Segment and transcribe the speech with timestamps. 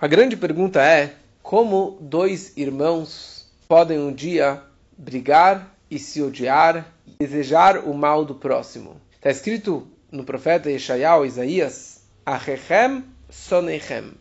[0.00, 4.60] A grande pergunta é como dois irmãos podem um dia
[4.98, 9.00] brigar e se odiar, desejar o mal do próximo.
[9.14, 14.12] Está escrito no profeta Yeshayahu, Isaías, Ahechem sonechem,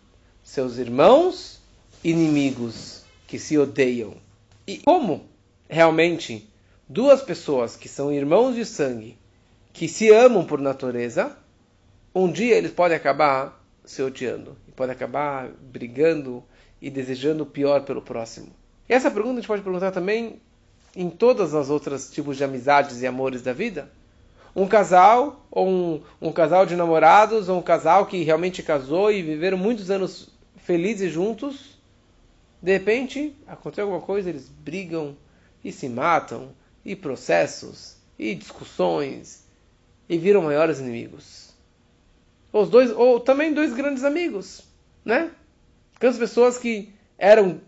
[0.44, 1.59] seus irmãos
[2.03, 4.13] inimigos que se odeiam.
[4.67, 5.26] E como
[5.67, 6.47] realmente
[6.87, 9.17] duas pessoas que são irmãos de sangue,
[9.74, 11.35] que se amam por natureza,
[12.13, 16.44] um dia eles podem acabar se odiando, e podem acabar brigando
[16.82, 18.48] e desejando o pior pelo próximo.
[18.88, 20.41] E essa pergunta a gente pode perguntar também
[20.96, 23.90] em todas as outras tipos de amizades e amores da vida.
[24.55, 29.22] Um casal, ou um, um casal de namorados, ou um casal que realmente casou e
[29.22, 31.80] viveram muitos anos felizes juntos,
[32.62, 35.18] de repente aconteceu alguma coisa, eles brigam
[35.63, 36.50] e se matam,
[36.86, 39.44] e processos, e discussões,
[40.08, 41.43] e viram maiores inimigos.
[42.53, 44.62] Ou, dois, ou também dois grandes amigos,
[45.03, 45.31] né?
[45.95, 47.59] Aquelas pessoas que eram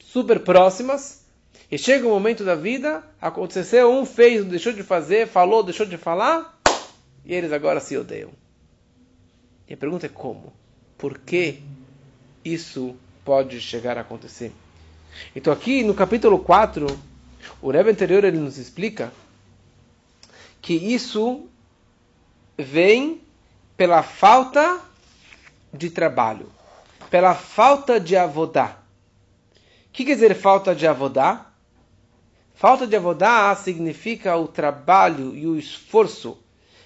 [0.00, 1.24] super próximas,
[1.70, 5.96] e chega um momento da vida, aconteceu, um fez, deixou de fazer, falou, deixou de
[5.96, 6.60] falar,
[7.24, 8.30] e eles agora se odeiam.
[9.68, 10.52] E a pergunta é como?
[10.98, 11.62] Por que
[12.44, 14.50] isso pode chegar a acontecer?
[15.36, 16.86] Então aqui no capítulo 4,
[17.62, 19.12] o Rebbe anterior ele nos explica
[20.60, 21.46] que isso
[22.58, 23.20] vem
[23.80, 24.78] pela falta
[25.72, 26.52] de trabalho,
[27.08, 28.76] pela falta de avodá.
[29.56, 31.46] O que quer dizer falta de avodá?
[32.54, 36.36] Falta de avodá significa o trabalho e o esforço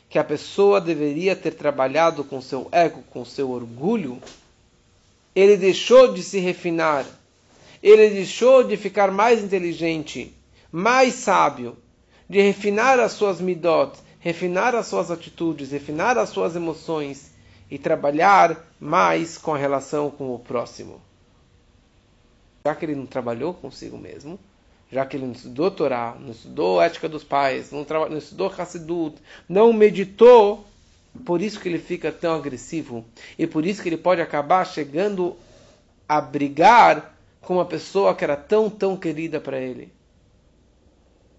[0.09, 4.23] que a pessoa deveria ter trabalhado com seu ego, com seu orgulho.
[5.35, 7.05] Ele deixou de se refinar.
[7.83, 10.33] Ele deixou de ficar mais inteligente,
[10.71, 11.77] mais sábio,
[12.31, 17.31] de refinar as suas midot, refinar as suas atitudes, refinar as suas emoções
[17.71, 20.99] e trabalhar mais com a relação com o próximo.
[22.67, 24.41] Já que ele não trabalhou consigo mesmo,
[24.91, 29.21] já que ele não estudou Torá, não estudou ética dos pais, não, não estudou Hassidut,
[29.47, 30.65] não meditou,
[31.27, 33.05] por isso que ele fica tão agressivo
[33.39, 35.37] e por isso que ele pode acabar chegando
[36.09, 39.93] a brigar com uma pessoa que era tão, tão querida para ele.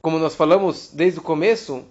[0.03, 1.83] Como nós falamos desde o começo,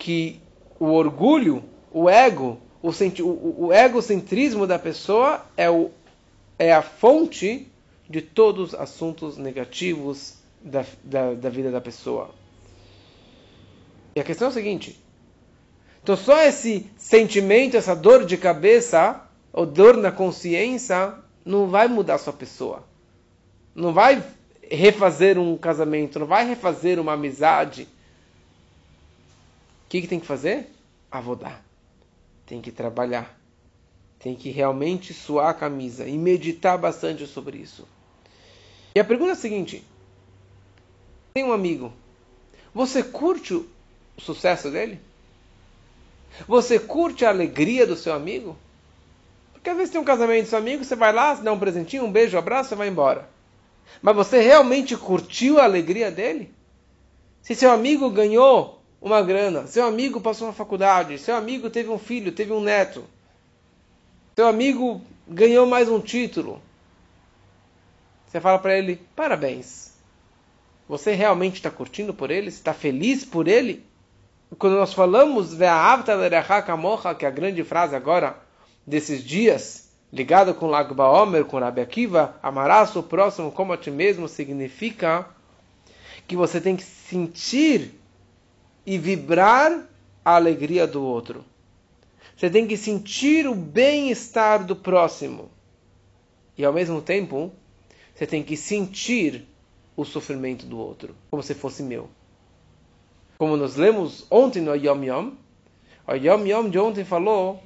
[0.00, 0.40] que
[0.78, 1.62] o orgulho,
[1.92, 5.90] o ego, o, o, o egocentrismo da pessoa é, o,
[6.58, 7.70] é a fonte
[8.08, 12.30] de todos os assuntos negativos da, da, da vida da pessoa.
[14.16, 14.98] E a questão é a seguinte:
[16.02, 19.22] então só esse sentimento, essa dor de cabeça,
[19.52, 22.84] ou dor na consciência, não vai mudar sua pessoa.
[23.74, 24.24] Não vai
[24.62, 27.86] refazer um casamento, não vai refazer uma amizade.
[29.90, 30.70] O que, que tem que fazer?
[31.10, 31.64] Avodar.
[32.46, 33.36] Tem que trabalhar.
[34.20, 37.88] Tem que realmente suar a camisa e meditar bastante sobre isso.
[38.94, 39.84] E a pergunta é a seguinte:
[41.34, 41.92] tem um amigo.
[42.72, 43.68] Você curte o
[44.16, 45.00] sucesso dele?
[46.46, 48.56] Você curte a alegria do seu amigo?
[49.52, 52.04] Porque às vezes tem um casamento do seu amigo, você vai lá, dá um presentinho,
[52.04, 53.28] um beijo, um abraço e vai embora.
[54.00, 56.54] Mas você realmente curtiu a alegria dele?
[57.42, 61.98] Se seu amigo ganhou uma grana, seu amigo passou na faculdade, seu amigo teve um
[61.98, 63.04] filho, teve um neto,
[64.36, 66.60] seu amigo ganhou mais um título,
[68.30, 69.90] você fala para ele: parabéns.
[70.88, 72.48] Você realmente está curtindo por ele?
[72.48, 73.84] Está feliz por ele?
[74.56, 78.36] Quando nós falamos que é a grande frase agora
[78.86, 83.90] desses dias, ligado com Lag Baomer, com Rabi Akiva, amarás o próximo como a ti
[83.90, 85.26] mesmo, significa
[86.28, 87.99] que você tem que sentir
[88.84, 89.86] e vibrar
[90.24, 91.44] a alegria do outro.
[92.36, 95.50] Você tem que sentir o bem-estar do próximo.
[96.56, 97.52] E ao mesmo tempo,
[98.14, 99.46] você tem que sentir
[99.96, 102.08] o sofrimento do outro, como se fosse meu.
[103.36, 105.32] Como nós lemos ontem no Yom Yom,
[106.06, 107.62] o Yom Yom de ontem falou,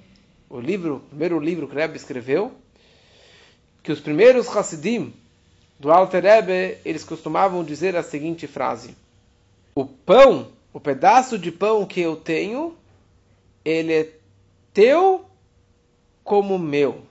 [0.49, 2.53] o livro, o primeiro livro que Rebbe escreveu,
[3.83, 5.13] que os primeiros Hassidim
[5.79, 8.97] do Alter Rebbe, eles costumavam dizer a seguinte frase:
[9.75, 12.77] O pão, o pedaço de pão que eu tenho,
[13.65, 14.13] ele é
[14.73, 15.25] teu
[16.25, 17.03] como meu.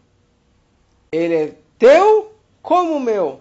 [1.09, 3.39] Ele é teu como meu.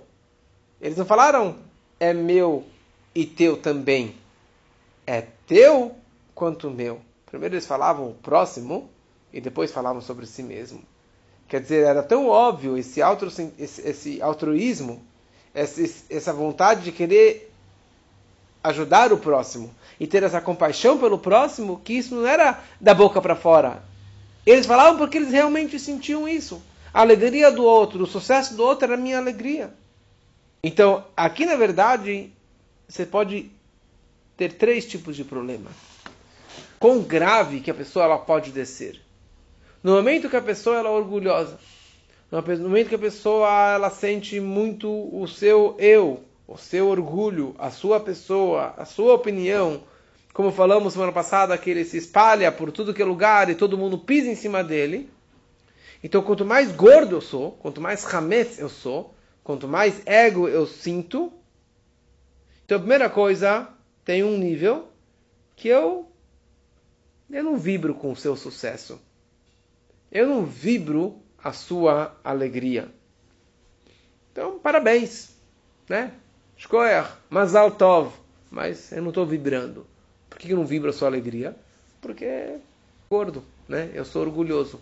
[0.80, 1.56] Eles não falaram
[1.98, 2.64] é meu
[3.12, 4.14] e teu também.
[5.04, 5.96] É teu
[6.36, 7.00] quanto meu.
[7.26, 8.88] Primeiro eles falavam o próximo
[9.32, 10.84] e depois falavam sobre si mesmo.
[11.48, 13.26] Quer dizer, era tão óbvio esse, altru,
[13.58, 15.02] esse, esse altruísmo,
[15.52, 17.51] essa vontade de querer
[18.62, 23.20] ajudar o próximo e ter essa compaixão pelo próximo, que isso não era da boca
[23.20, 23.82] para fora.
[24.44, 26.62] Eles falavam porque eles realmente sentiam isso.
[26.92, 29.72] A alegria do outro, o sucesso do outro era a minha alegria.
[30.62, 32.30] Então, aqui na verdade,
[32.88, 33.50] você pode
[34.36, 35.70] ter três tipos de problema.
[36.78, 39.00] Quão grave que a pessoa ela pode descer.
[39.82, 41.58] No momento que a pessoa ela é orgulhosa,
[42.30, 46.22] no momento que a pessoa ela sente muito o seu eu,
[46.52, 49.82] o seu orgulho, a sua pessoa, a sua opinião,
[50.32, 53.78] como falamos semana passada, que ele se espalha por tudo que é lugar e todo
[53.78, 55.08] mundo pisa em cima dele.
[56.04, 60.66] Então, quanto mais gordo eu sou, quanto mais hametz eu sou, quanto mais ego eu
[60.66, 61.32] sinto,
[62.64, 63.68] então a primeira coisa
[64.04, 64.88] tem um nível
[65.56, 66.08] que eu
[67.30, 69.00] eu não vibro com o seu sucesso.
[70.10, 72.92] Eu não vibro a sua alegria.
[74.30, 75.34] Então, parabéns,
[75.88, 76.12] né?
[76.62, 78.12] Shkoyer, Mazal Tov,
[78.48, 79.84] mas eu não estou vibrando.
[80.30, 81.56] Por que eu não vibro a sua alegria?
[82.00, 82.60] Porque é
[83.10, 83.90] gordo, né?
[83.92, 84.80] Eu sou orgulhoso.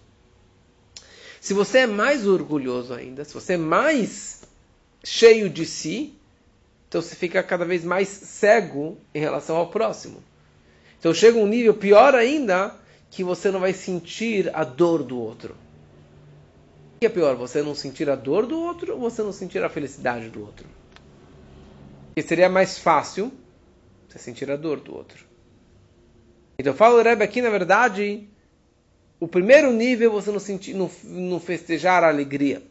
[1.40, 4.42] Se você é mais orgulhoso ainda, se você é mais
[5.02, 6.12] cheio de si,
[6.86, 10.22] então você fica cada vez mais cego em relação ao próximo.
[10.98, 12.74] Então chega um nível pior ainda
[13.10, 15.54] que você não vai sentir a dor do outro.
[16.96, 19.64] O que é pior, você não sentir a dor do outro ou você não sentir
[19.64, 20.79] a felicidade do outro?
[22.14, 23.32] Porque seria mais fácil
[24.08, 25.24] você sentir a dor do outro.
[26.58, 28.28] Então fala o Rebbe aqui, na verdade,
[29.18, 32.62] o primeiro nível você não, sentir, não, não festejar a alegria.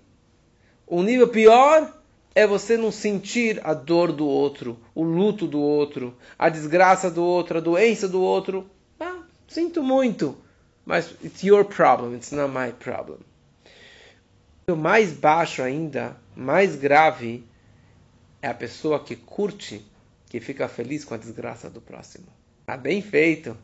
[0.86, 1.94] O nível pior
[2.36, 7.24] é você não sentir a dor do outro, o luto do outro, a desgraça do
[7.24, 8.70] outro, a doença do outro.
[9.00, 10.38] Ah, sinto muito,
[10.86, 13.20] mas it's your problem, it's not my problem.
[14.68, 17.44] O mais baixo ainda, mais grave,
[18.42, 19.86] é a pessoa que curte,
[20.30, 22.28] que fica feliz com a desgraça do próximo.
[22.66, 23.58] Tá bem feito.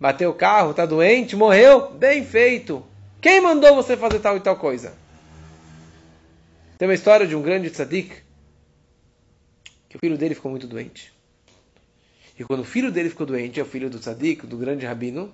[0.00, 2.84] Bateu o carro, tá doente, morreu, bem feito.
[3.20, 4.94] Quem mandou você fazer tal e tal coisa?
[6.76, 8.22] Tem uma história de um grande tzadik
[9.88, 11.12] que o filho dele ficou muito doente.
[12.38, 15.32] E quando o filho dele ficou doente, é o filho do tzadik, do grande rabino,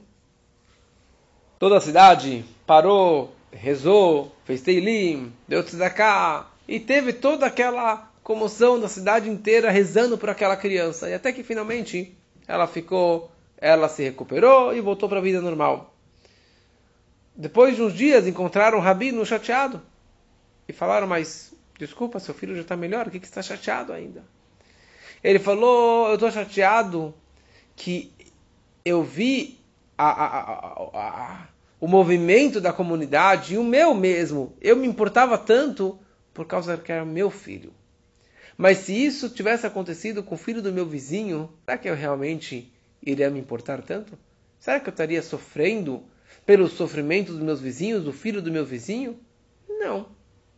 [1.59, 8.89] toda a cidade parou, rezou, fez teilim, deu tzedakah, e teve toda aquela comoção da
[8.89, 11.09] cidade inteira rezando por aquela criança.
[11.11, 12.17] E até que finalmente
[12.49, 15.95] ela ficou, ela se recuperou e voltou para a vida normal.
[17.37, 19.83] Depois de uns dias encontraram o rabino chateado
[20.67, 24.25] e falaram: Mas desculpa, seu filho já está melhor, o que, que está chateado ainda?
[25.23, 27.15] Ele falou: Eu estou chateado
[27.77, 28.11] que
[28.85, 29.61] eu vi
[29.99, 30.41] a, a,
[30.95, 31.49] a,
[31.79, 34.57] o movimento da comunidade e o meu mesmo.
[34.63, 35.99] Eu me importava tanto
[36.33, 37.73] por causa que era meu filho.
[38.57, 42.73] Mas se isso tivesse acontecido com o filho do meu vizinho, será que eu realmente
[43.03, 44.17] iria me importar tanto?
[44.59, 46.03] Será que eu estaria sofrendo
[46.47, 49.19] pelo sofrimento dos meus vizinhos, do filho do meu vizinho?
[49.69, 50.09] Não.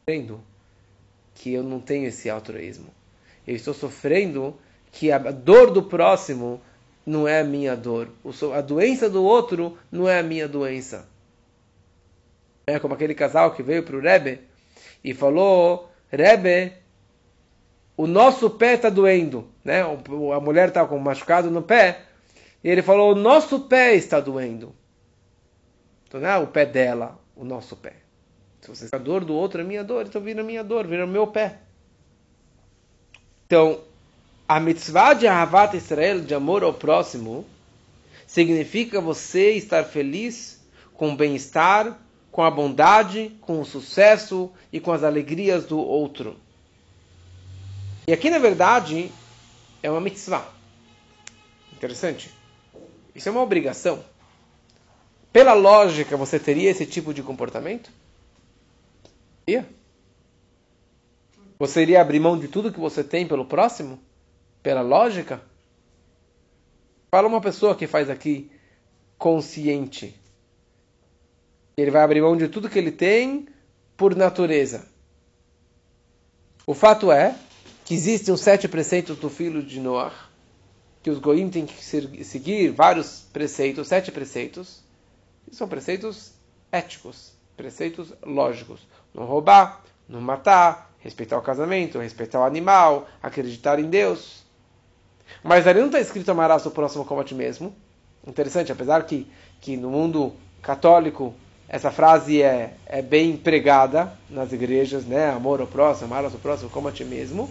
[0.01, 0.41] Sofrendo
[1.35, 2.89] que eu não tenho esse altruísmo.
[3.47, 4.57] Eu estou sofrendo
[4.93, 6.61] que a dor do próximo
[7.05, 8.11] não é a minha dor.
[8.55, 11.09] A doença do outro não é a minha doença.
[12.67, 14.41] É como aquele casal que veio para o Rebbe
[15.05, 16.73] e falou: Rebbe,
[17.97, 19.49] o nosso pé está doendo.
[19.65, 19.83] Né?
[19.83, 22.03] A mulher está com um machucado no pé.
[22.63, 24.75] E ele falou: o nosso pé está doendo.
[26.07, 27.95] Então não é o pé dela, o nosso pé.
[28.61, 31.27] Se você a dor do outro é minha dor, então vira minha dor, vira meu
[31.27, 31.59] pé.
[33.47, 33.81] Então,
[34.49, 37.45] a mitzvah de Ahavat Israel, de amor ao próximo,
[38.27, 40.61] significa você estar feliz
[40.95, 41.97] com o bem-estar,
[42.33, 46.37] com a bondade, com o sucesso e com as alegrias do outro.
[48.07, 49.11] E aqui, na verdade,
[49.83, 50.49] é uma mitzvah.
[51.73, 52.33] Interessante.
[53.15, 54.05] Isso é uma obrigação.
[55.33, 57.91] Pela lógica, você teria esse tipo de comportamento?
[59.47, 59.67] Ia?
[61.59, 63.99] Você iria abrir mão de tudo que você tem pelo próximo?
[64.63, 65.43] Pela lógica?
[67.11, 68.51] Fala uma pessoa que faz aqui
[69.19, 70.15] consciente.
[71.77, 73.49] Ele vai abrir mão de tudo que ele tem
[73.97, 74.87] por natureza.
[76.67, 77.35] O fato é
[77.87, 80.13] que existem os sete preceitos do filho de Noah,
[81.05, 81.85] que os goim têm que
[82.25, 84.83] seguir vários preceitos, sete preceitos,
[85.49, 86.33] que são preceitos
[86.73, 88.81] éticos, preceitos lógicos.
[89.15, 94.45] Não roubar, não matar, respeitar o casamento, respeitar o animal, acreditar em Deus.
[95.45, 97.73] Mas ali não está escrito amarás o próximo como a ti mesmo.
[98.27, 101.33] Interessante, apesar que, que no mundo católico
[101.69, 105.31] essa frase é, é bem empregada nas igrejas, né?
[105.31, 107.49] Amor ao próximo, amar ao próximo como a ti mesmo.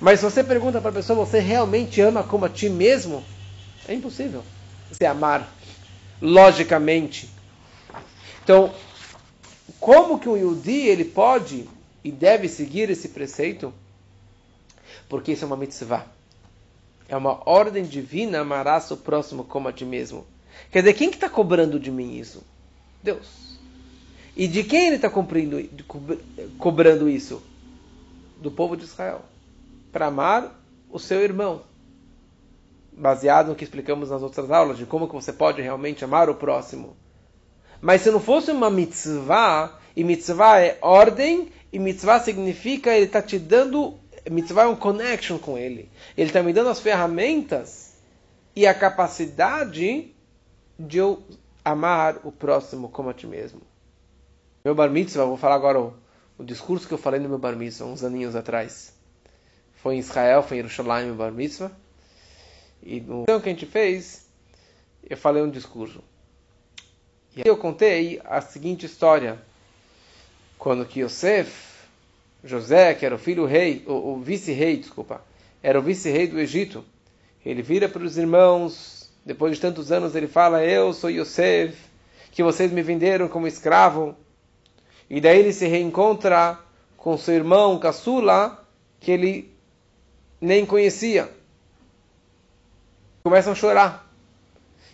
[0.00, 3.24] Mas se você pergunta para a pessoa, você realmente ama como a ti mesmo?
[3.88, 4.42] É impossível
[4.90, 5.52] você amar
[6.20, 7.30] logicamente.
[8.42, 8.72] Então,
[9.80, 11.68] como que o Yudi ele pode
[12.04, 13.72] e deve seguir esse preceito?
[15.08, 16.06] Porque isso é uma mitzvah.
[17.08, 20.26] É uma ordem divina, amarás o próximo como a ti mesmo.
[20.70, 22.42] Quer dizer, quem que está cobrando de mim isso?
[23.02, 23.58] Deus.
[24.36, 27.42] E de quem ele está cobrando isso?
[28.38, 29.24] Do povo de Israel.
[29.96, 30.54] Para amar
[30.90, 31.62] o seu irmão.
[32.92, 36.34] Baseado no que explicamos nas outras aulas, de como que você pode realmente amar o
[36.34, 36.94] próximo.
[37.80, 43.22] Mas se não fosse uma mitzvah, e mitzvah é ordem, e mitzvah significa ele está
[43.22, 43.94] te dando,
[44.30, 45.90] mitzvah é um connection com ele.
[46.14, 47.94] Ele está me dando as ferramentas
[48.54, 50.14] e a capacidade
[50.78, 51.22] de eu
[51.64, 53.62] amar o próximo como a ti mesmo.
[54.62, 55.94] Meu bar mitzvah, vou falar agora o,
[56.36, 58.94] o discurso que eu falei no meu bar mitzvah, uns aninhos atrás.
[59.86, 61.70] Foi em Israel, foi em Jerusalém, bar mitzvah.
[62.82, 64.26] E no que a gente fez,
[65.08, 66.02] eu falei um discurso.
[67.36, 69.38] E aí eu contei a seguinte história.
[70.58, 71.52] Quando que Yosef,
[72.42, 75.22] José, que era o filho rei, o, o vice-rei, desculpa,
[75.62, 76.84] era o vice-rei do Egito,
[77.44, 81.78] ele vira para os irmãos, depois de tantos anos ele fala, eu sou Yosef,
[82.32, 84.16] que vocês me venderam como escravo.
[85.08, 86.58] E daí ele se reencontra
[86.96, 88.66] com seu irmão caçula,
[88.98, 89.55] que ele
[90.40, 91.30] nem conhecia.
[93.22, 94.06] Começam a chorar.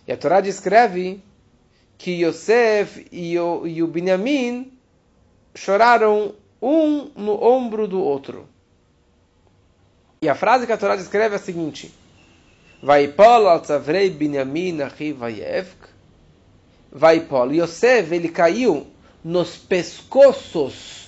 [0.07, 1.21] E a Torá descreve
[1.97, 4.71] que Yosef e o, e o Benjamim
[5.55, 8.47] choraram um no ombro do outro.
[10.21, 11.93] E a frase que a Torá descreve é a seguinte:
[12.81, 15.93] Vaipol al tzavrei Benjamim achi vayevk.
[16.91, 17.53] Vaipol.
[17.53, 18.85] Yosef, ele caiu
[19.23, 21.07] nos pescoços,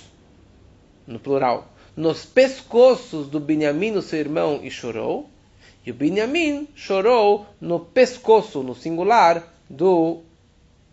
[1.06, 5.30] no plural, nos pescoços do Benjamim, seu irmão, e chorou.
[5.84, 10.22] E o Benjamim chorou no pescoço, no singular, do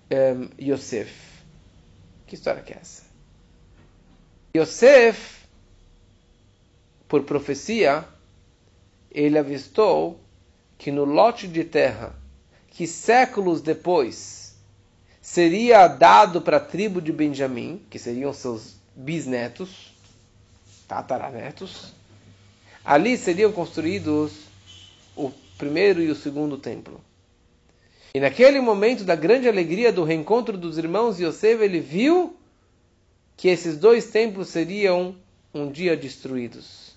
[0.09, 1.11] um, Yosef.
[2.25, 3.03] Que história que é essa?
[4.55, 5.45] Yosef,
[7.07, 8.05] por profecia,
[9.11, 10.19] ele avistou
[10.77, 12.15] que no lote de terra,
[12.69, 14.55] que séculos depois
[15.21, 19.92] seria dado para a tribo de Benjamim, que seriam seus bisnetos,
[20.93, 21.91] tataranetos,
[22.85, 24.31] ali seriam construídos
[25.15, 27.01] o primeiro e o segundo templo.
[28.13, 32.35] E naquele momento da grande alegria do reencontro dos irmãos Yosef, ele viu
[33.35, 35.15] que esses dois templos seriam
[35.53, 36.93] um dia destruídos.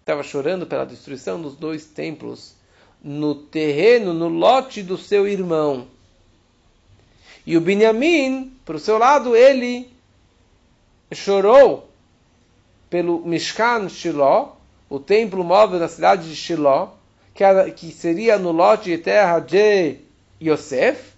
[0.00, 2.54] Estava chorando pela destruição dos dois templos
[3.02, 5.88] no terreno, no lote do seu irmão.
[7.46, 9.90] E o Benjamim, por seu lado, ele
[11.12, 11.89] chorou
[12.90, 14.56] pelo Mishkan Shiloh,
[14.88, 16.90] o templo móvel da cidade de Shiloh,
[17.32, 19.96] que, era, que seria no lote de terra de
[20.42, 21.12] Yosef,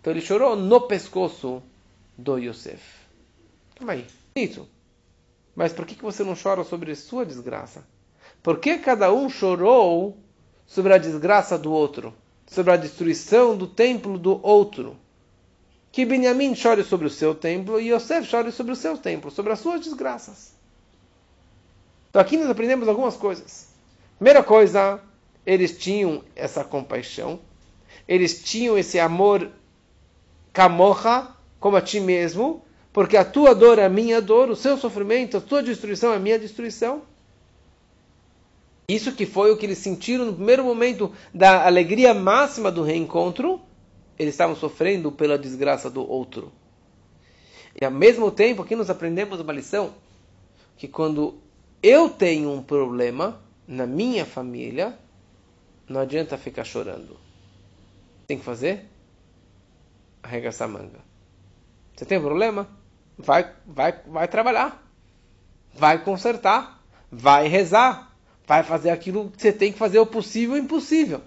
[0.00, 1.62] então ele chorou no pescoço
[2.18, 2.82] do Yosef.
[3.76, 4.66] Calma aí, bonito.
[5.54, 7.86] Mas por que você não chora sobre sua desgraça?
[8.42, 10.16] Por que cada um chorou
[10.66, 12.14] sobre a desgraça do outro?
[12.46, 14.96] Sobre a destruição do templo do outro?
[15.92, 19.52] Que Benjamim chore sobre o seu templo e Yosef chore sobre o seu templo, sobre
[19.52, 20.61] as suas desgraças.
[22.12, 23.72] Então aqui nós aprendemos algumas coisas.
[24.16, 25.00] Primeira coisa,
[25.44, 27.40] eles tinham essa compaixão
[28.06, 29.50] eles tinham esse amor
[30.52, 34.76] camorra, como a ti mesmo, porque a tua dor é a minha dor, o seu
[34.76, 37.02] sofrimento, a tua destruição é a minha destruição.
[38.88, 43.60] Isso que foi o que eles sentiram no primeiro momento da alegria máxima do reencontro,
[44.18, 46.52] eles estavam sofrendo pela desgraça do outro.
[47.80, 49.94] E ao mesmo tempo, aqui nós aprendemos uma lição,
[50.76, 51.38] que quando
[51.82, 54.98] eu tenho um problema na minha família,
[55.88, 57.22] não adianta ficar chorando
[58.32, 58.88] tem que fazer?
[60.22, 61.00] Arregaçar a manga.
[61.94, 62.66] Você tem problema?
[63.18, 64.82] Vai, vai, vai trabalhar.
[65.74, 66.80] Vai consertar.
[67.10, 68.10] Vai rezar.
[68.46, 71.20] Vai fazer aquilo que você tem que fazer, o possível e o impossível.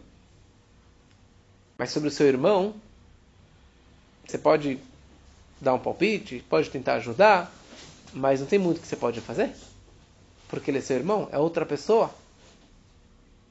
[1.77, 2.73] Mas sobre o seu irmão,
[4.25, 4.79] você pode
[5.61, 7.51] dar um palpite, pode tentar ajudar,
[8.13, 9.53] mas não tem muito que você pode fazer.
[10.55, 12.09] Porque ele é seu irmão, é outra pessoa.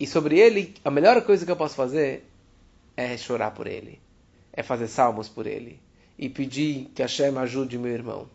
[0.00, 2.25] E sobre ele, a melhor coisa que eu posso fazer
[2.96, 4.00] é chorar por ele,
[4.50, 5.78] é fazer salmos por ele
[6.18, 8.26] e pedir que Hashem ajude meu irmão.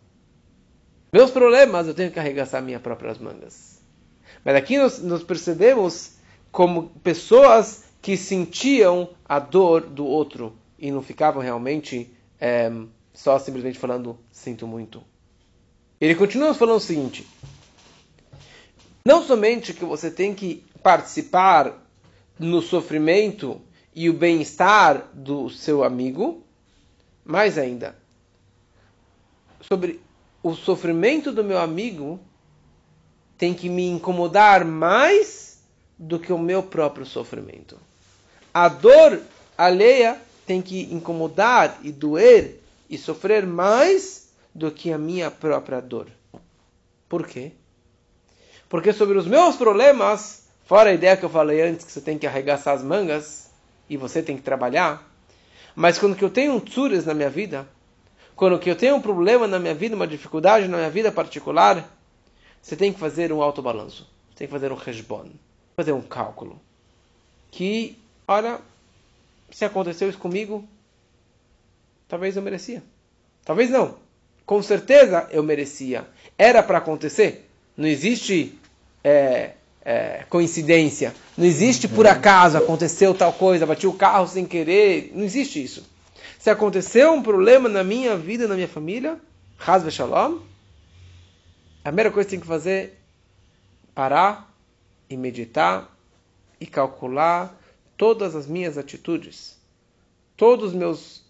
[1.11, 3.79] Meus problemas eu tenho que arregaçar minhas próprias mangas.
[4.45, 6.17] Mas aqui nós, nós percebemos
[6.51, 12.71] como pessoas que sentiam a dor do outro e não ficavam realmente é,
[13.15, 15.03] só simplesmente falando sinto muito.
[15.99, 17.27] Ele continua falando o seguinte:
[19.09, 21.83] não somente que você tem que participar
[22.37, 23.59] no sofrimento
[23.95, 26.43] e o bem-estar do seu amigo,
[27.25, 27.95] mais ainda,
[29.61, 29.99] sobre
[30.43, 32.19] o sofrimento do meu amigo
[33.35, 35.59] tem que me incomodar mais
[35.97, 37.79] do que o meu próprio sofrimento.
[38.53, 39.23] A dor
[39.57, 46.05] alheia tem que incomodar e doer e sofrer mais do que a minha própria dor.
[47.09, 47.53] Por quê?
[48.69, 52.19] Porque sobre os meus problemas, fora a ideia que eu falei antes, que você tem
[52.19, 53.49] que arregaçar as mangas
[53.89, 55.11] e você tem que trabalhar,
[55.75, 57.67] mas quando eu tenho um tsures na minha vida,
[58.35, 61.89] quando eu tenho um problema na minha vida, uma dificuldade na minha vida particular,
[62.61, 64.07] você tem que fazer um autobalanço.
[64.35, 65.29] Tem que fazer um resbon.
[65.75, 66.61] Fazer um cálculo.
[67.49, 67.97] Que,
[68.27, 68.59] olha,
[69.49, 70.67] se aconteceu isso comigo,
[72.07, 72.83] talvez eu merecia.
[73.43, 73.95] Talvez não.
[74.45, 76.07] Com certeza eu merecia.
[76.37, 77.49] Era para acontecer.
[77.75, 78.58] Não existe
[79.03, 79.51] é,
[79.83, 81.13] é, coincidência.
[81.37, 85.11] Não existe por acaso aconteceu tal coisa, bati o carro sem querer.
[85.13, 85.83] Não existe isso.
[86.37, 89.19] Se aconteceu um problema na minha vida, na minha família,
[89.65, 90.39] Haz Shalom,
[91.83, 92.91] a primeira coisa que tem que fazer é
[93.93, 94.53] parar
[95.09, 95.93] e meditar
[96.59, 97.57] e calcular
[97.97, 99.57] todas as minhas atitudes,
[100.37, 101.27] todos meus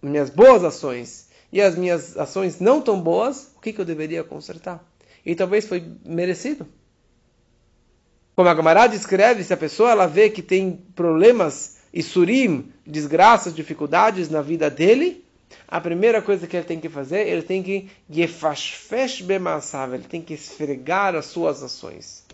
[0.00, 4.22] minhas boas ações e as minhas ações não tão boas, o que, que eu deveria
[4.22, 4.82] consertar?
[5.26, 6.68] E talvez foi merecido.
[8.36, 13.52] Como a Gamará descreve, se a pessoa ela vê que tem problemas e surim, desgraças,
[13.52, 15.24] dificuldades na vida dele,
[15.66, 17.90] a primeira coisa que ele tem que fazer, ele tem que
[19.96, 22.24] ele tem que esfregar as suas ações.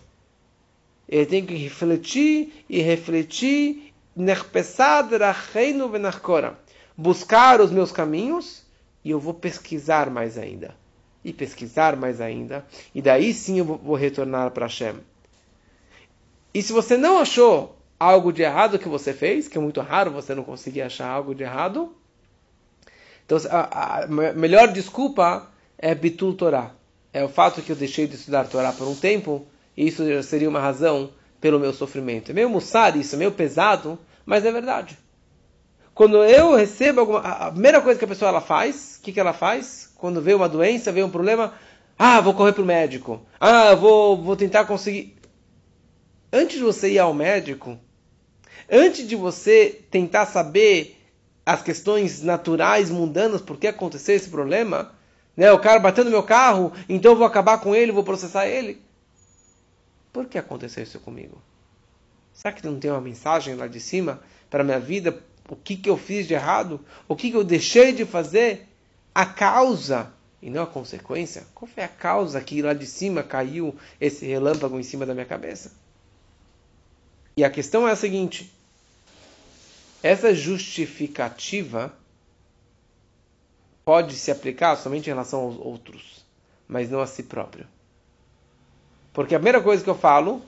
[1.09, 3.91] Ele tem que refletir e refletir
[6.95, 8.63] buscar os meus caminhos
[9.03, 10.82] e eu vou pesquisar mais ainda.
[11.23, 12.65] E pesquisar mais ainda.
[12.93, 14.95] E daí sim eu vou retornar para Hashem.
[16.53, 20.11] E se você não achou algo de errado que você fez, que é muito raro
[20.11, 21.95] você não conseguir achar algo de errado,
[23.25, 26.71] então, a, a melhor desculpa é Bitul Torah.
[27.11, 29.45] É o fato que eu deixei de estudar Torá por um tempo,
[29.77, 32.31] e isso seria uma razão pelo meu sofrimento.
[32.31, 34.97] É meio mussar isso, é meio pesado, mas é verdade.
[35.93, 37.19] Quando eu recebo alguma.
[37.19, 39.92] A primeira coisa que a pessoa ela faz, o que, que ela faz?
[40.03, 41.53] Quando vê uma doença, vê um problema,
[41.97, 43.25] ah, vou correr para o médico.
[43.39, 45.15] Ah, vou, vou tentar conseguir.
[46.29, 47.79] Antes de você ir ao médico,
[48.69, 51.01] antes de você tentar saber
[51.45, 54.91] as questões naturais, mundanas, por que aconteceu esse problema,
[55.37, 55.49] né?
[55.53, 58.81] o cara batendo meu carro, então eu vou acabar com ele, vou processar ele.
[60.11, 61.41] Por que aconteceu isso comigo?
[62.33, 65.17] Será que não tem uma mensagem lá de cima para a minha vida?
[65.47, 66.81] O que, que eu fiz de errado?
[67.07, 68.67] O que, que eu deixei de fazer?
[69.13, 71.45] A causa e não a consequência?
[71.53, 75.25] Qual foi a causa que lá de cima caiu esse relâmpago em cima da minha
[75.25, 75.71] cabeça?
[77.37, 78.51] E a questão é a seguinte:
[80.01, 81.93] essa justificativa
[83.85, 86.25] pode se aplicar somente em relação aos outros,
[86.67, 87.67] mas não a si próprio.
[89.13, 90.41] Porque a primeira coisa que eu falo,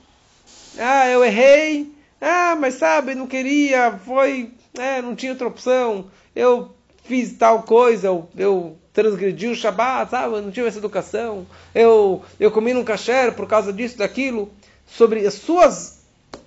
[0.78, 6.73] ah, eu errei, ah, mas sabe, não queria, foi, é, não tinha outra opção, eu
[7.08, 12.24] fiz tal coisa, eu, eu transgredi o Shabat, sabe, eu não tive essa educação, eu,
[12.39, 14.52] eu comi num kasher por causa disso, daquilo.
[14.88, 16.00] Sobre as suas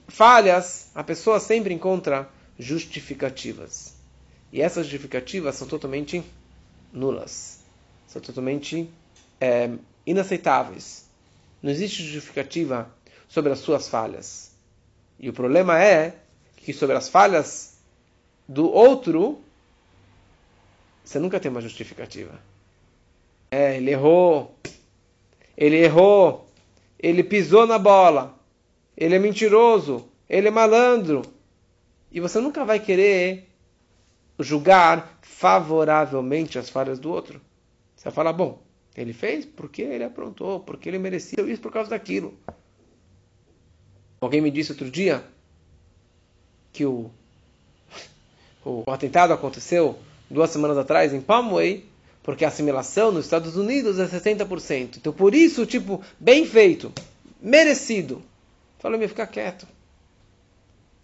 [0.06, 3.94] falhas, a pessoa sempre encontra justificativas.
[4.52, 6.22] E essas justificativas são totalmente
[6.92, 7.60] nulas,
[8.06, 8.88] são totalmente
[9.40, 9.70] é,
[10.06, 11.04] inaceitáveis.
[11.62, 12.90] Não existe justificativa
[13.28, 14.52] sobre as suas falhas.
[15.20, 16.14] E o problema é
[16.56, 17.74] que sobre as falhas
[18.48, 19.40] do outro,
[21.08, 22.38] você nunca tem uma justificativa.
[23.50, 24.54] É, ele errou,
[25.56, 26.46] ele errou,
[26.98, 28.38] ele pisou na bola,
[28.94, 31.22] ele é mentiroso, ele é malandro,
[32.12, 33.48] e você nunca vai querer
[34.38, 37.40] julgar favoravelmente as falhas do outro.
[37.96, 38.62] Você vai falar, bom,
[38.94, 42.38] ele fez porque ele aprontou, porque ele merecia isso por causa daquilo.
[44.20, 45.24] Alguém me disse outro dia
[46.70, 47.10] que o,
[48.62, 49.98] o, atentado aconteceu
[50.30, 51.84] duas semanas atrás em Palmway,
[52.22, 54.96] porque a assimilação nos Estados Unidos é 60%.
[54.98, 56.92] Então, por isso, tipo, bem feito,
[57.40, 58.22] merecido.
[58.78, 59.66] Falei, me ficar quieto.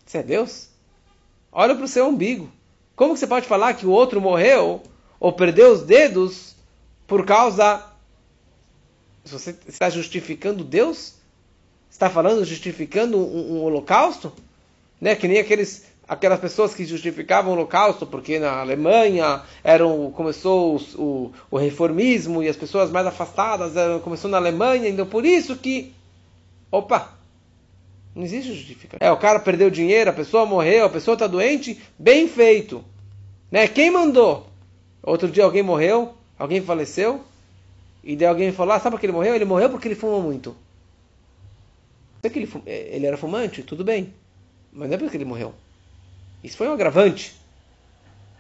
[0.04, 0.68] Você é Deus?
[1.50, 2.50] Olha para o seu umbigo.
[2.94, 4.82] Como que você pode falar que o outro morreu
[5.18, 6.54] ou perdeu os dedos
[7.06, 7.82] por causa.
[9.24, 11.14] Você está justificando Deus?
[11.90, 14.32] Está falando, justificando um, um holocausto?
[15.00, 15.14] Né?
[15.14, 21.03] Que nem aqueles, aquelas pessoas que justificavam o holocausto porque na Alemanha eram, começou o,
[21.03, 25.57] o, o reformismo e as pessoas mais afastadas eram, começou na Alemanha, então por isso
[25.57, 25.93] que.
[26.71, 27.12] Opa!
[28.14, 29.05] Não existe justificativa.
[29.05, 32.85] É, o cara perdeu dinheiro, a pessoa morreu, a pessoa está doente, bem feito.
[33.51, 33.67] Né?
[33.67, 34.47] Quem mandou?
[35.03, 37.21] Outro dia alguém morreu, alguém faleceu,
[38.03, 39.35] e daí alguém falou, ah, sabe por que ele morreu?
[39.35, 40.55] Ele morreu porque ele fumou muito.
[42.23, 44.14] Que ele, eh, ele era fumante, tudo bem.
[44.73, 45.55] Mas não é porque ele morreu.
[46.44, 47.35] Isso foi um agravante.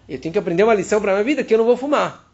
[0.06, 2.30] Eu tenho que aprender uma lição para a minha vida que eu não vou fumar.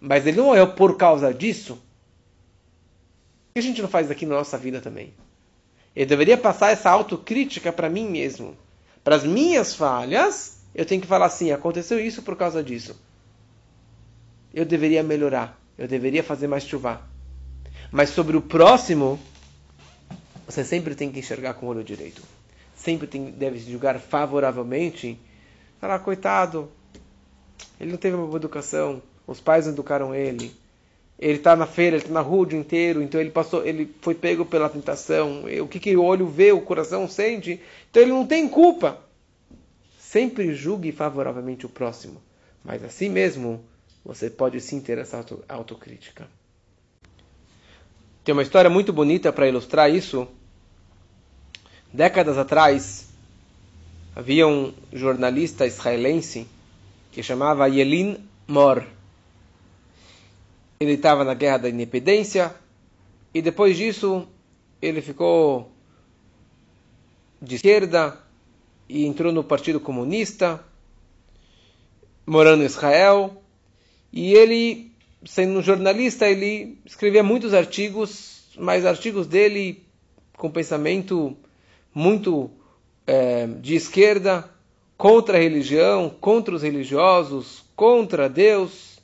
[0.00, 1.74] Mas ele não morreu por causa disso.
[1.74, 5.12] Por que a gente não faz aqui na nossa vida também?
[5.94, 8.56] Eu deveria passar essa autocrítica para mim mesmo.
[9.04, 12.98] Para as minhas falhas, eu tenho que falar assim: aconteceu isso por causa disso.
[14.52, 15.60] Eu deveria melhorar.
[15.76, 17.02] Eu deveria fazer mais chuva.
[17.92, 19.20] Mas sobre o próximo,
[20.46, 22.22] você sempre tem que enxergar com o olho direito.
[22.84, 25.18] Sempre tem, deve julgar favoravelmente.
[25.80, 26.70] Falar, coitado,
[27.80, 29.02] ele não teve uma boa educação.
[29.26, 30.54] Os pais educaram ele
[31.18, 33.92] ele está na feira, ele está na rua o dia inteiro, então ele passou, ele
[34.00, 35.44] foi pego pela tentação.
[35.62, 38.98] O que, que o olho vê, o coração sente, então ele não tem culpa.
[39.98, 42.20] Sempre julgue favoravelmente o próximo,
[42.64, 43.64] mas assim mesmo
[44.04, 46.28] você pode sim ter essa auto, autocrítica.
[48.22, 50.26] Tem uma história muito bonita para ilustrar isso.
[51.94, 53.06] Décadas atrás,
[54.16, 56.44] havia um jornalista israelense
[57.12, 58.84] que chamava Yelin Mor
[60.80, 62.52] ele estava na Guerra da Independência
[63.32, 64.26] e depois disso
[64.82, 65.70] ele ficou
[67.40, 68.18] de esquerda
[68.88, 70.64] e entrou no Partido Comunista,
[72.26, 73.40] morando em Israel.
[74.12, 74.90] E ele,
[75.24, 79.86] sendo um jornalista, ele escrevia muitos artigos, mas artigos dele
[80.36, 81.36] com pensamento
[81.94, 82.50] muito
[83.06, 84.50] é, de esquerda,
[84.96, 89.00] contra a religião, contra os religiosos, contra Deus.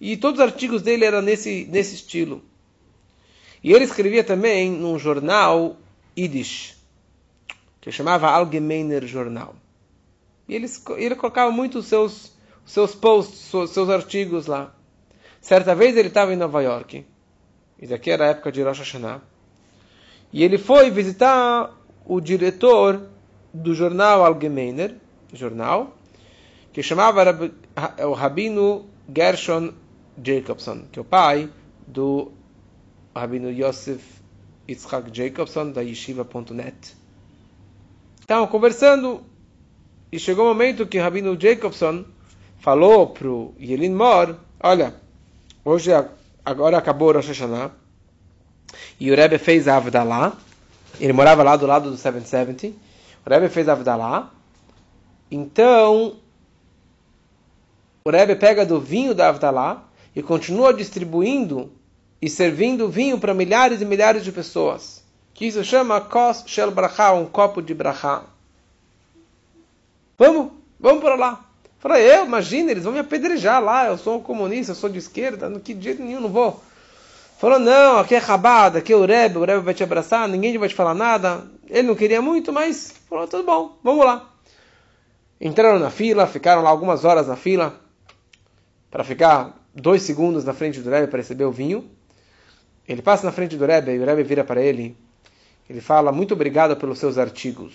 [0.00, 2.42] E todos os artigos dele eram nesse, nesse estilo.
[3.62, 5.76] E ele escrevia também num jornal
[6.18, 6.76] Yiddish,
[7.80, 9.54] que chamava Allgemeiner Jornal.
[10.46, 12.32] E ele, ele colocava muito os seus,
[12.66, 14.74] seus posts, os seus artigos lá.
[15.40, 17.04] Certa vez ele estava em Nova York,
[17.78, 19.22] e daqui era a época de Rosh Hashanah,
[20.32, 21.70] e ele foi visitar
[22.04, 23.08] o diretor
[23.52, 24.96] do jornal Allgemeiner,
[25.32, 25.96] jornal,
[26.72, 27.22] que chamava
[28.06, 29.72] o Rabino Gershon
[30.22, 31.48] Jacobson, que é o pai
[31.86, 32.32] do
[33.14, 34.02] Rabino Yosef
[34.68, 36.96] Yitzhak Jacobson, da Yeshiva.net.
[38.20, 39.22] Estavam conversando
[40.10, 42.04] e chegou o um momento que o Rabino Jacobson
[42.58, 44.94] falou para o Yelin Mor, olha,
[45.64, 45.90] hoje
[46.44, 47.72] agora acabou o Rosh Hashanah
[48.98, 50.36] e o Rebbe fez a Avdalá,
[51.00, 52.76] ele morava lá do lado do 770,
[53.24, 54.30] o Rebbe fez a Avdalá,
[55.30, 56.16] então
[58.04, 61.72] o Rebbe pega do vinho da Avdalá e continua distribuindo
[62.20, 65.02] e servindo vinho para milhares e milhares de pessoas.
[65.32, 68.22] Que isso chama Kos Shel Bracha, um copo de Bracha.
[70.16, 71.44] Vamos, vamos para lá.
[71.80, 75.50] Falei, eu, imagina, eles vão me apedrejar lá, eu sou comunista, eu sou de esquerda,
[75.50, 76.62] no que jeito nenhum não vou.
[77.44, 80.56] Falou, não, aqui é rabada, aqui é o Rebbe, o Rebbe vai te abraçar, ninguém
[80.56, 81.46] vai te falar nada.
[81.68, 84.32] Ele não queria muito, mas falou, tudo bom, vamos lá.
[85.38, 87.78] Entraram na fila, ficaram lá algumas horas na fila,
[88.90, 91.84] para ficar dois segundos na frente do Rebbe para receber o vinho.
[92.88, 94.96] Ele passa na frente do Rebbe e o Rebbe vira para ele.
[95.68, 97.74] Ele fala, muito obrigado pelos seus artigos.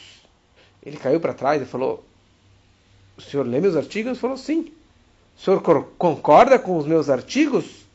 [0.83, 2.03] Ele caiu para trás e falou,
[3.15, 4.13] o senhor lê meus artigos?
[4.13, 4.73] Ele falou, sim.
[5.37, 5.61] O senhor
[5.95, 7.87] concorda com os meus artigos?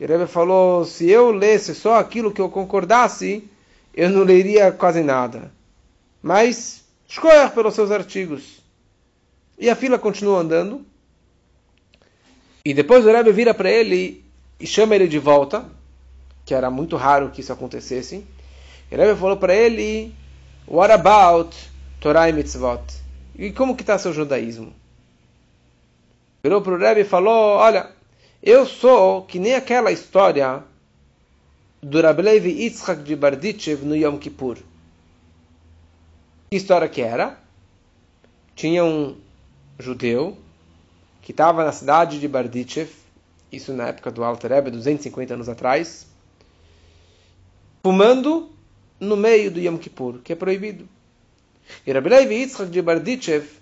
[0.00, 3.44] E Rebbe falou, se eu lesse só aquilo que eu concordasse,
[3.92, 5.52] eu não leria quase nada.
[6.22, 8.62] Mas, escolha pelos seus artigos.
[9.58, 10.86] E a fila continua andando.
[12.64, 14.24] E depois o Rebbe vira para ele
[14.58, 15.66] e chama ele de volta,
[16.46, 18.24] que era muito raro que isso acontecesse.
[18.90, 20.14] E o Rebbe falou para ele,
[20.66, 21.54] What about
[22.00, 22.82] Torah e Mitzvot?
[23.38, 24.72] E como que está seu judaísmo?
[26.42, 27.90] Virou para o Rebbe e falou, olha,
[28.42, 30.64] eu sou que nem aquela história
[31.82, 34.58] do Rablevi Yitzhak de Bardichev no Yom Kippur.
[36.50, 37.38] Que história que era?
[38.54, 39.16] Tinha um
[39.78, 40.36] judeu
[41.22, 42.90] que estava na cidade de Bardichev,
[43.52, 46.06] isso na época do Alter Rebbe, 250 anos atrás,
[47.82, 48.50] fumando
[48.98, 50.88] no meio do Yom Kippur, que é proibido.
[51.86, 53.59] E Rabbi Yitzchak de Bardichev,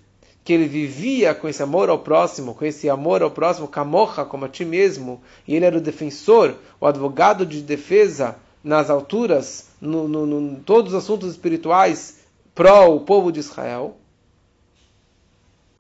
[0.49, 4.47] que ele vivia com esse amor ao próximo, com esse amor ao próximo, camocha, como
[4.47, 8.35] a ti mesmo, e ele era o defensor, o advogado de defesa
[8.65, 12.21] nas alturas, no, no, no todos os assuntos espirituais
[12.55, 13.99] pró o povo de Israel.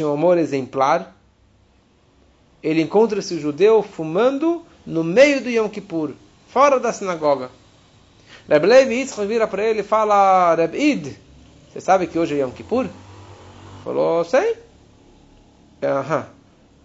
[0.02, 1.16] Um amor exemplar
[2.62, 6.10] ele encontra esse judeu fumando no meio do Yom Kippur,
[6.46, 7.50] fora da sinagoga.
[8.46, 11.16] Reb Levi Yitzchak vira para ele e fala, Reb Id,
[11.72, 12.86] você sabe que hoje é Yom Kippur?
[13.84, 14.56] Falou, sei.
[15.82, 16.26] Aham.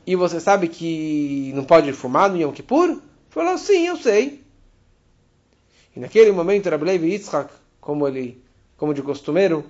[0.06, 3.00] e você sabe que não pode fumar no Yom Kippur?
[3.30, 4.44] Falou, sim, eu sei.
[5.96, 8.42] E naquele momento, Rabbi Yitzhak, como, ele,
[8.78, 9.66] como de costumeiro,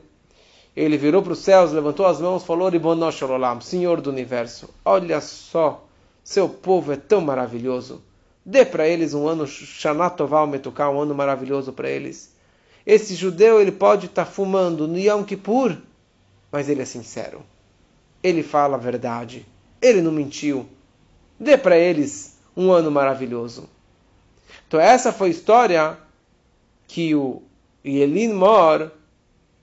[0.75, 5.21] ele virou para os céus, levantou as mãos, falou, Ribonosh Olam, Senhor do Universo, olha
[5.21, 5.85] só,
[6.23, 8.01] seu povo é tão maravilhoso.
[8.45, 12.33] Dê para eles um ano Shanatoval Metukah, um ano maravilhoso para eles.
[12.85, 15.77] Esse judeu, ele pode estar tá fumando no Yom Kippur,
[16.53, 17.41] mas ele é sincero.
[18.21, 19.43] Ele fala a verdade.
[19.81, 20.69] Ele não mentiu.
[21.39, 23.67] Dê para eles um ano maravilhoso.
[24.67, 25.97] Então essa foi a história
[26.87, 27.41] que o
[27.83, 28.91] Yelin Mor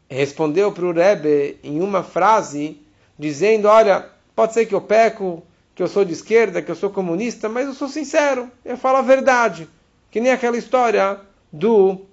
[0.08, 2.82] respondeu para o Rebbe em uma frase,
[3.16, 5.44] dizendo, olha, pode ser que eu peco,
[5.76, 8.98] que eu sou de esquerda, que eu sou comunista, mas eu sou sincero, eu falo
[8.98, 9.68] a verdade.
[10.10, 11.20] Que nem aquela história
[11.52, 12.04] do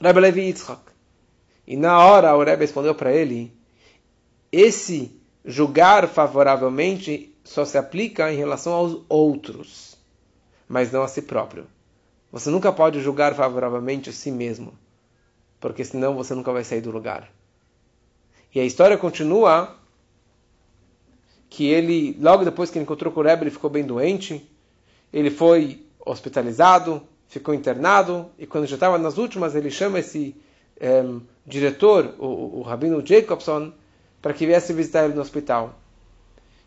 [0.00, 0.91] Rebbe Levi Yitzchak.
[1.66, 3.52] E na hora o Rebbe respondeu para ele,
[4.50, 9.96] esse julgar favoravelmente só se aplica em relação aos outros,
[10.68, 11.66] mas não a si próprio.
[12.30, 14.72] Você nunca pode julgar favoravelmente a si mesmo,
[15.60, 17.30] porque senão você nunca vai sair do lugar.
[18.54, 19.76] E a história continua
[21.48, 24.48] que ele, logo depois que ele encontrou com o Rebbe, ele ficou bem doente,
[25.12, 30.34] ele foi hospitalizado, ficou internado, e quando já estava nas últimas, ele chama esse
[30.82, 31.04] eh,
[31.46, 33.72] diretor, o, o Rabino Jacobson,
[34.20, 35.78] para que viesse visitar ele no hospital.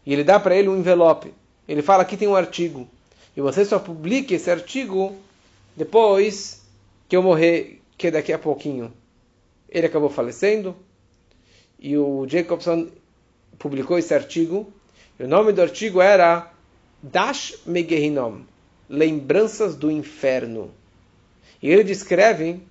[0.06, 1.34] E ele dá para ele um envelope.
[1.67, 2.88] Ele fala: aqui tem um artigo.
[3.36, 5.13] E você só publique esse artigo
[5.75, 6.63] depois
[7.10, 8.93] que eu morrer, que é daqui a pouquinho.
[9.69, 10.75] Ele acabou falecendo.
[11.78, 12.88] E o Jacobson
[13.60, 14.71] publicou esse artigo.
[15.19, 16.51] E o nome do artigo era
[17.04, 18.41] Dash Megehinom
[18.88, 20.71] Lembranças do Inferno.
[21.62, 22.62] E ele descreve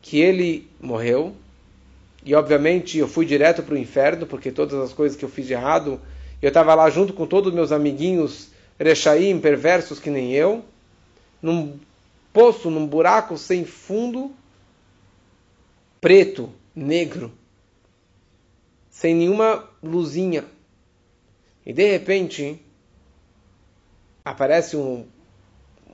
[0.00, 1.34] que ele morreu
[2.24, 5.46] e obviamente eu fui direto para o inferno, porque todas as coisas que eu fiz
[5.46, 6.00] de errado,
[6.42, 10.64] eu estava lá junto com todos os meus amiguinhos rechaim, perversos que nem eu,
[11.40, 11.78] num
[12.32, 14.30] poço, num buraco sem fundo,
[16.00, 17.32] preto, negro,
[18.90, 20.44] sem nenhuma luzinha.
[21.64, 22.60] E de repente
[24.24, 25.06] aparece um,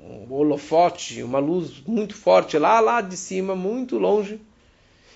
[0.04, 4.40] um holofote, uma luz muito forte lá, lá de cima, muito longe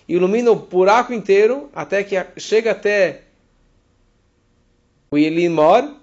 [0.08, 3.22] ilumina o buraco inteiro até que chega até
[5.10, 5.94] o Elimor,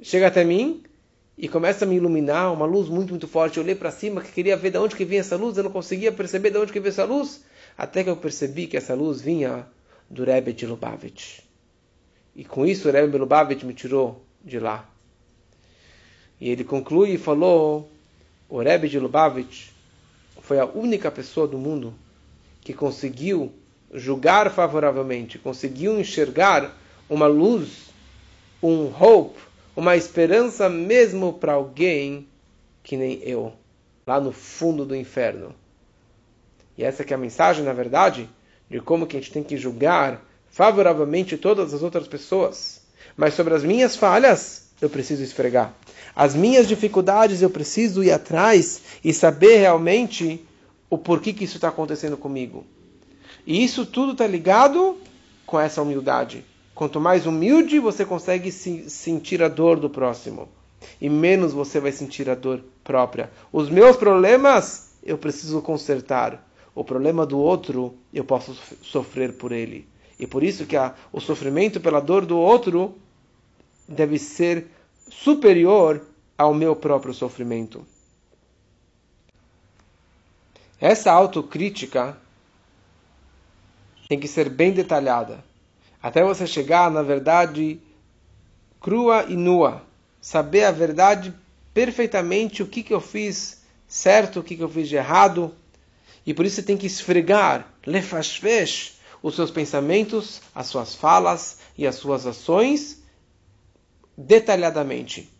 [0.00, 0.82] chega até mim
[1.36, 3.58] e começa a me iluminar, uma luz muito, muito forte.
[3.58, 5.70] Eu olhei para cima, que queria ver de onde que vinha essa luz, eu não
[5.70, 7.44] conseguia perceber de onde que vinha essa luz,
[7.76, 9.66] até que eu percebi que essa luz vinha
[10.10, 11.40] do Rebbe de Lubavitch.
[12.34, 14.88] E com isso o Rebbe Lubavitch me tirou de lá.
[16.40, 17.88] E ele conclui e falou,
[18.48, 19.68] o Rebbe de Lubavitch
[20.40, 21.94] foi a única pessoa do mundo
[22.60, 23.52] que conseguiu
[23.92, 26.76] julgar favoravelmente, conseguiu enxergar
[27.08, 27.90] uma luz,
[28.62, 29.40] um hope,
[29.76, 32.26] uma esperança mesmo para alguém
[32.82, 33.52] que nem eu,
[34.06, 35.54] lá no fundo do inferno.
[36.76, 38.28] E essa é a mensagem, na verdade,
[38.70, 42.80] de como que a gente tem que julgar favoravelmente todas as outras pessoas.
[43.16, 45.74] Mas sobre as minhas falhas, eu preciso esfregar.
[46.14, 50.44] As minhas dificuldades, eu preciso ir atrás e saber realmente
[50.90, 52.64] o porquê que isso está acontecendo comigo.
[53.46, 54.96] E isso tudo está ligado
[55.46, 56.44] com essa humildade.
[56.74, 60.48] Quanto mais humilde, você consegue sentir a dor do próximo.
[61.00, 63.30] E menos você vai sentir a dor própria.
[63.52, 66.46] Os meus problemas, eu preciso consertar.
[66.74, 69.88] O problema do outro, eu posso sofrer por ele.
[70.20, 72.94] E por isso que a, o sofrimento pela dor do outro
[73.88, 74.66] deve ser
[75.10, 77.86] superior ao meu próprio sofrimento.
[80.80, 82.16] Essa autocrítica
[84.08, 85.44] tem que ser bem detalhada,
[86.02, 87.80] até você chegar na verdade
[88.80, 89.82] crua e nua,
[90.20, 91.34] saber a verdade
[91.74, 95.54] perfeitamente o que, que eu fiz certo, o que, que eu fiz de errado,
[96.24, 101.86] e por isso você tem que esfregar, lefashvesh, os seus pensamentos, as suas falas e
[101.86, 102.97] as suas ações
[104.18, 105.32] detalhadamente.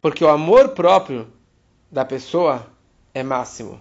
[0.00, 1.26] Porque o amor próprio
[1.90, 2.70] da pessoa
[3.12, 3.80] é máximo.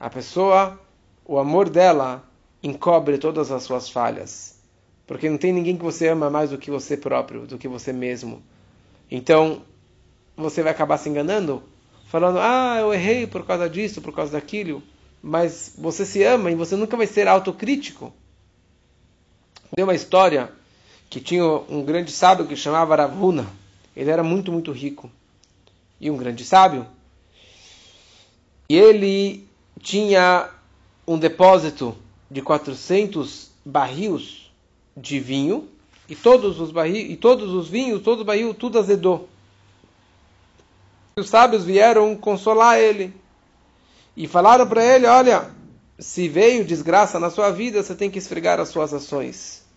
[0.00, 0.80] A pessoa,
[1.26, 2.24] o amor dela
[2.62, 4.58] encobre todas as suas falhas.
[5.06, 7.92] Porque não tem ninguém que você ama mais do que você próprio, do que você
[7.92, 8.42] mesmo.
[9.10, 9.62] Então,
[10.34, 11.62] você vai acabar se enganando,
[12.06, 14.82] falando: "Ah, eu errei por causa disso, por causa daquilo".
[15.22, 18.12] Mas você se ama e você nunca vai ser autocrítico.
[19.74, 20.52] Tem uma história
[21.08, 23.46] que tinha um grande sábio que chamava Ravuna.
[23.96, 25.10] Ele era muito, muito rico.
[26.00, 26.86] E um grande sábio.
[28.68, 29.48] E ele
[29.80, 30.50] tinha
[31.06, 31.96] um depósito
[32.30, 34.50] de 400 barris
[34.96, 35.68] de vinho
[36.08, 39.28] e todos os barris, e todos os vinhos, todo o barril, tudo azedou.
[41.16, 43.14] E os sábios vieram consolar ele
[44.16, 45.50] e falaram para ele: Olha,
[45.98, 49.67] se veio desgraça na sua vida, você tem que esfregar as suas ações.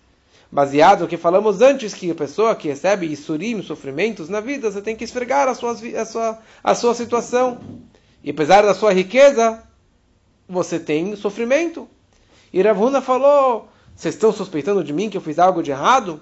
[0.51, 4.81] Baseado no que falamos antes, que a pessoa que recebe isurim, sofrimentos na vida, você
[4.81, 7.59] tem que esfregar a, suas, a, sua, a sua situação.
[8.21, 9.63] E apesar da sua riqueza,
[10.49, 11.87] você tem sofrimento.
[12.51, 16.19] E Ravuna falou: Vocês estão suspeitando de mim que eu fiz algo de errado?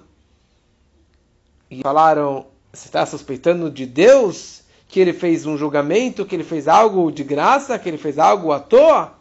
[1.68, 4.60] E falaram: Você está suspeitando de Deus?
[4.86, 8.52] Que ele fez um julgamento, que ele fez algo de graça, que ele fez algo
[8.52, 9.12] à toa?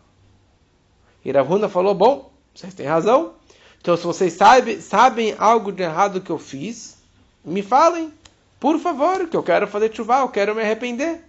[1.25, 3.38] E Ravuna falou: Bom, vocês têm razão.
[3.81, 6.97] Então, se vocês sabe, sabem algo de errado que eu fiz,
[7.43, 8.13] me falem,
[8.59, 11.23] por favor, que eu quero fazer chuva, eu quero me arrepender.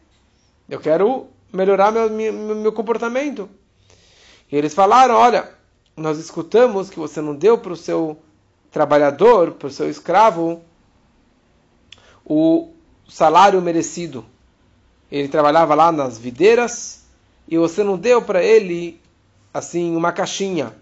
[0.69, 3.49] Eu quero melhorar meu, meu, meu comportamento.
[4.51, 5.53] E eles falaram: Olha,
[5.97, 8.19] nós escutamos que você não deu para o seu
[8.71, 10.63] trabalhador, para o seu escravo,
[12.25, 12.73] o
[13.09, 14.25] salário merecido.
[15.11, 17.05] Ele trabalhava lá nas videiras
[17.49, 19.01] e você não deu para ele
[19.53, 20.73] assim uma caixinha.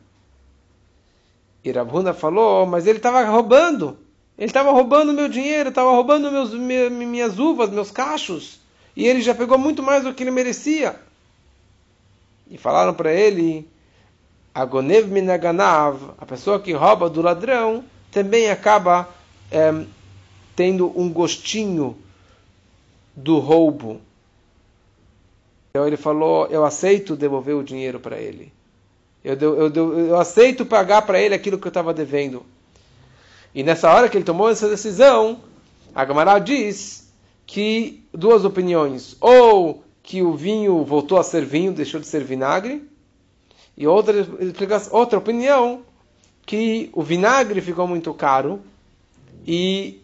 [1.69, 3.99] E Rabhuna falou, mas ele estava roubando.
[4.39, 8.59] Ele estava roubando meu dinheiro, estava roubando meus, minhas uvas, meus cachos.
[8.97, 10.99] E ele já pegou muito mais do que ele merecia.
[12.51, 13.69] E falaram para ele,
[14.55, 19.07] Agonev minaganav, a pessoa que rouba do ladrão, também acaba
[19.51, 19.85] é,
[20.57, 21.99] tendo um gostinho
[23.15, 24.01] do roubo.
[25.69, 28.57] Então ele falou, eu aceito devolver o dinheiro para ele.
[29.25, 32.45] Eu, eu, eu, eu aceito pagar para ele aquilo que eu estava devendo.
[33.55, 35.41] E nessa hora que ele tomou essa decisão,
[35.95, 37.13] a Gamara diz
[37.47, 39.17] que duas opiniões.
[39.21, 42.89] Ou que o vinho voltou a ser vinho, deixou de ser vinagre.
[43.77, 44.15] E outra,
[44.91, 45.83] outra opinião,
[46.47, 48.61] que o vinagre ficou muito caro
[49.47, 50.01] e,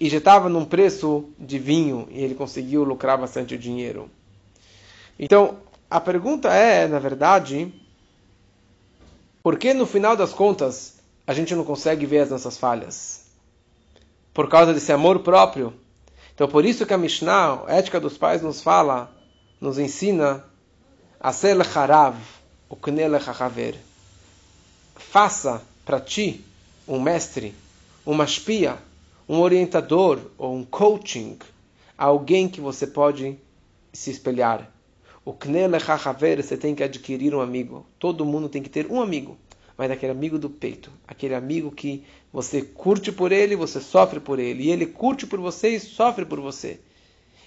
[0.00, 4.08] e já estava num preço de vinho e ele conseguiu lucrar bastante dinheiro.
[5.18, 5.56] Então,
[5.90, 7.72] a pergunta é, na verdade,
[9.42, 13.24] por que no final das contas a gente não consegue ver as nossas falhas?
[14.34, 15.72] Por causa desse amor próprio.
[16.34, 19.10] Então, por isso que a Mishnah, a ética dos pais, nos fala,
[19.58, 20.44] nos ensina
[21.18, 22.16] a ser lecharav,
[22.68, 23.74] o knelechachaver.
[24.94, 26.44] Faça para ti
[26.86, 27.54] um mestre,
[28.04, 28.76] uma espia,
[29.26, 31.38] um orientador ou um coaching,
[31.96, 33.38] alguém que você pode
[33.92, 34.70] se espelhar
[35.28, 37.84] o Knelechachaver, você tem que adquirir um amigo.
[37.98, 39.36] Todo mundo tem que ter um amigo.
[39.76, 40.90] Mas aquele amigo do peito.
[41.06, 44.64] Aquele amigo que você curte por ele, você sofre por ele.
[44.64, 46.80] E ele curte por você e sofre por você.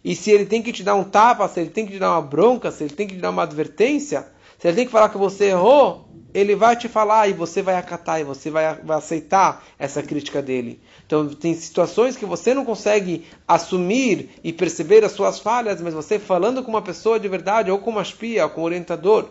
[0.06, 2.12] E se ele tem que te dar um tapa, se ele tem que te dar
[2.12, 4.28] uma bronca, se ele tem que te dar uma advertência,
[4.60, 7.76] se ele tem que falar que você errou, ele vai te falar e você vai
[7.76, 10.80] acatar e você vai, vai aceitar essa crítica dele.
[11.06, 16.18] Então, tem situações que você não consegue assumir e perceber as suas falhas, mas você
[16.18, 19.30] falando com uma pessoa de verdade, ou com uma espia, ou com um orientador,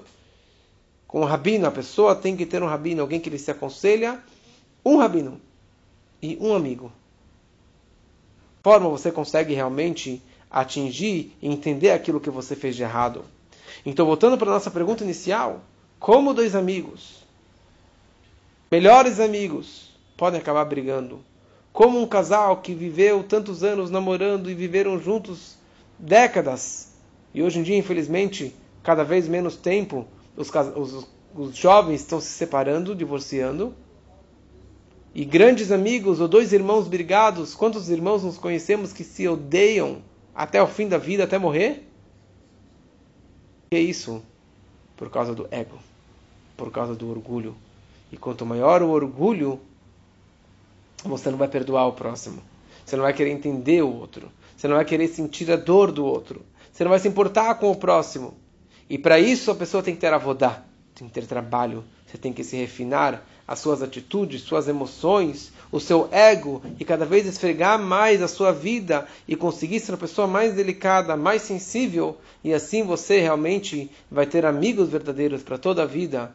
[1.07, 4.23] com um rabino, a pessoa tem que ter um rabino, alguém que lhe se aconselha,
[4.85, 5.41] um rabino
[6.23, 6.93] e um amigo.
[8.63, 13.25] Forma você consegue realmente atingir e entender aquilo que você fez de errado.
[13.87, 15.63] Então, voltando para a nossa pergunta inicial,
[16.01, 17.27] como dois amigos,
[18.71, 21.21] melhores amigos, podem acabar brigando.
[21.75, 25.59] Como um casal que viveu tantos anos namorando e viveram juntos
[25.99, 26.95] décadas.
[27.35, 32.29] E hoje em dia, infelizmente, cada vez menos tempo, os, os, os jovens estão se
[32.29, 33.75] separando, divorciando.
[35.15, 40.01] E grandes amigos ou dois irmãos brigados, quantos irmãos nos conhecemos que se odeiam
[40.35, 41.87] até o fim da vida, até morrer?
[43.71, 44.23] Que é isso?
[44.97, 45.90] Por causa do ego
[46.61, 47.57] por causa do orgulho.
[48.13, 49.59] E quanto maior o orgulho,
[51.03, 52.43] você não vai perdoar o próximo.
[52.85, 54.31] Você não vai querer entender o outro.
[54.55, 56.43] Você não vai querer sentir a dor do outro.
[56.71, 58.35] Você não vai se importar com o próximo.
[58.91, 60.63] E para isso a pessoa tem que ter avodá,
[60.95, 61.83] tem que ter trabalho.
[62.07, 67.07] Você tem que se refinar as suas atitudes, suas emoções, o seu ego e cada
[67.07, 72.19] vez esfregar mais a sua vida e conseguir ser uma pessoa mais delicada, mais sensível
[72.45, 76.35] e assim você realmente vai ter amigos verdadeiros para toda a vida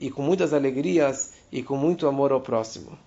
[0.00, 2.98] e com muitas alegrias e com muito amor ao próximo.